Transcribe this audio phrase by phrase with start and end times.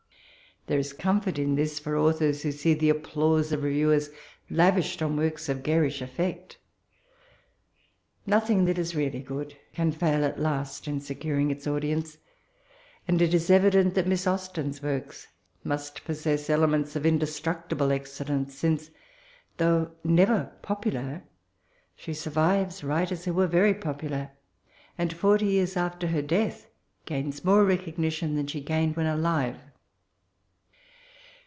[0.67, 4.11] There is comfort in this for (authors who see the applause of reviewers
[4.47, 6.59] lavished on worlu of garish effect
[8.27, 12.19] Nothing that is really good can Ml, at last, in securing its audience;
[13.07, 15.27] and it is evident that Miss Austen's works'
[15.71, 18.77] must possess elements of indestrocU ble excellence, smoe,
[19.59, 21.23] although never *' popular,"
[21.95, 24.29] she sarvives writers who were very popular;
[24.95, 26.67] and forty years after her death,
[27.05, 29.57] gains more reco^i tioD than she gained when alive.